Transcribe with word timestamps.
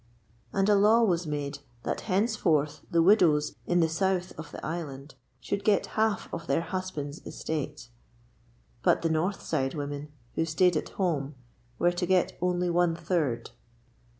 And 0.51 0.67
a 0.67 0.73
law 0.73 1.03
was 1.03 1.27
made 1.27 1.59
that 1.83 2.01
henceforth 2.09 2.81
the 2.89 3.03
widows 3.03 3.55
in 3.67 3.81
the 3.81 3.87
south 3.87 4.33
of 4.35 4.51
the 4.51 4.65
island 4.65 5.13
should 5.39 5.63
get 5.63 5.85
half 5.93 6.27
of 6.33 6.47
their 6.47 6.61
husband's 6.61 7.23
estate; 7.23 7.87
but 8.81 9.03
the 9.03 9.11
north 9.11 9.43
side 9.43 9.75
women, 9.75 10.11
who 10.33 10.43
stayed 10.43 10.75
at 10.75 10.89
home, 10.97 11.35
were 11.77 11.91
to 11.91 12.05
get 12.07 12.35
only 12.41 12.67
one 12.71 12.95
third. 12.95 13.51